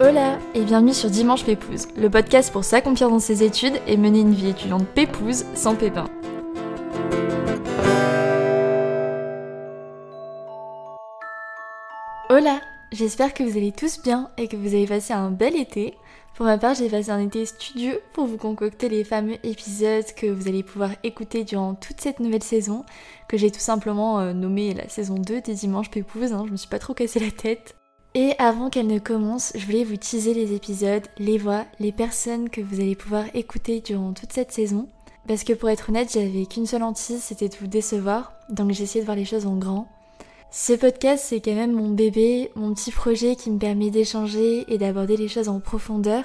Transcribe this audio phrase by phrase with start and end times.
[0.00, 4.34] et bienvenue sur Dimanche Pépouze, le podcast pour s'accomplir dans ses études et mener une
[4.34, 6.06] vie étudiante pépouze sans pépin.
[12.28, 12.60] Hola,
[12.90, 15.96] j'espère que vous allez tous bien et que vous avez passé un bel été.
[16.34, 20.26] Pour ma part, j'ai passé un été studieux pour vous concocter les fameux épisodes que
[20.26, 22.84] vous allez pouvoir écouter durant toute cette nouvelle saison,
[23.28, 26.56] que j'ai tout simplement euh, nommée la saison 2 des Dimanches Pépouze, hein, je me
[26.56, 27.76] suis pas trop cassé la tête.
[28.16, 32.48] Et avant qu'elle ne commence, je voulais vous teaser les épisodes, les voix, les personnes
[32.48, 34.86] que vous allez pouvoir écouter durant toute cette saison.
[35.26, 38.84] Parce que pour être honnête, j'avais qu'une seule hantise, c'était de vous décevoir, donc j'ai
[38.84, 39.88] essayé de voir les choses en grand.
[40.52, 44.78] Ce podcast, c'est quand même mon bébé, mon petit projet qui me permet d'échanger et
[44.78, 46.22] d'aborder les choses en profondeur.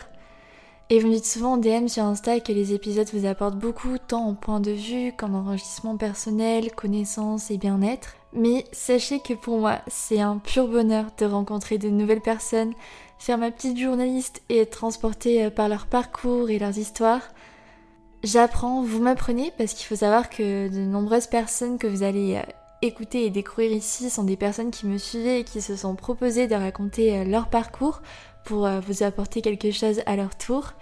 [0.92, 3.98] Et vous me dites souvent en DM sur Insta que les épisodes vous apportent beaucoup,
[4.00, 8.16] tant en point de vue qu'en enrichissement personnel, connaissances et bien-être.
[8.34, 12.74] Mais sachez que pour moi, c'est un pur bonheur de rencontrer de nouvelles personnes,
[13.20, 17.22] faire ma petite journaliste et être transportée euh, par leur parcours et leurs histoires.
[18.24, 22.52] J'apprends, vous m'apprenez, parce qu'il faut savoir que de nombreuses personnes que vous allez euh,
[22.82, 26.48] écouter et découvrir ici sont des personnes qui me suivaient et qui se sont proposées
[26.48, 28.02] de raconter euh, leur parcours
[28.44, 30.74] pour euh, vous apporter quelque chose à leur tour.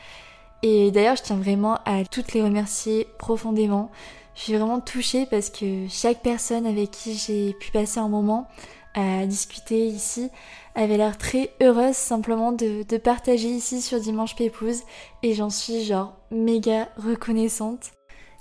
[0.64, 3.92] Et d'ailleurs, je tiens vraiment à toutes les remercier profondément.
[4.36, 8.48] Je suis vraiment touchée parce que chaque personne avec qui j'ai pu passer un moment
[8.94, 10.30] à discuter ici
[10.74, 14.84] avait l'air très heureuse simplement de, de partager ici sur Dimanche Pépouze
[15.24, 17.97] et j'en suis genre méga reconnaissante.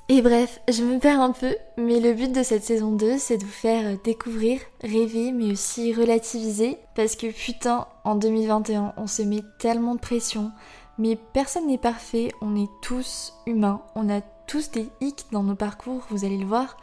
[0.08, 3.38] Et bref, je me perds un peu, mais le but de cette saison 2, c'est
[3.38, 6.78] de vous faire découvrir, rêver, mais aussi relativiser.
[6.94, 10.52] Parce que putain, en 2021, on se met tellement de pression.
[10.98, 15.56] Mais personne n'est parfait, on est tous humains, on a tous des hicks dans nos
[15.56, 16.76] parcours, vous allez le voir.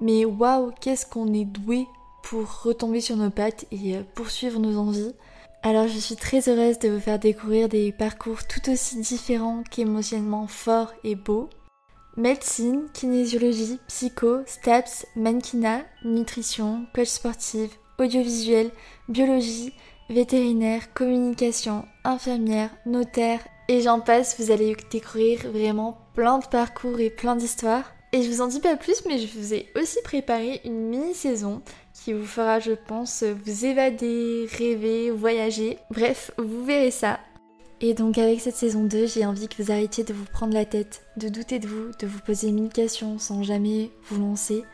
[0.00, 1.86] Mais waouh, qu'est-ce qu'on est doué
[2.24, 5.14] pour retomber sur nos pattes et euh, poursuivre nos envies.
[5.62, 10.46] Alors je suis très heureuse de vous faire découvrir des parcours tout aussi différents qu'émotionnellement
[10.46, 11.48] forts et beaux.
[12.16, 18.70] Médecine, kinésiologie, psycho, STAPS, mannequinat, nutrition, coach sportive, audiovisuel,
[19.08, 19.72] biologie,
[20.08, 27.10] vétérinaire, communication, infirmière, notaire, et j'en passe, vous allez découvrir vraiment plein de parcours et
[27.10, 27.92] plein d'histoires.
[28.12, 31.62] Et je vous en dis pas plus, mais je vous ai aussi préparé une mini-saison
[31.94, 35.78] qui vous fera, je pense, vous évader, rêver, voyager.
[35.90, 37.18] Bref, vous verrez ça.
[37.80, 40.64] Et donc avec cette saison 2, j'ai envie que vous arrêtiez de vous prendre la
[40.64, 44.64] tête, de douter de vous, de vous poser mille questions sans jamais vous lancer.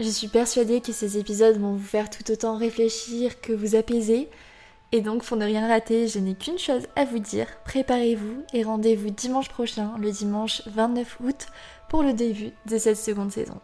[0.00, 4.28] Je suis persuadée que ces épisodes vont vous faire tout autant réfléchir que vous apaiser.
[4.92, 8.62] Et donc pour ne rien rater, je n'ai qu'une chose à vous dire, préparez-vous et
[8.62, 11.46] rendez-vous dimanche prochain, le dimanche 29 août,
[11.88, 13.60] pour le début de cette seconde saison.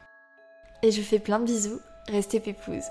[0.82, 2.84] Et je vous fais plein de bisous, restez pépouze.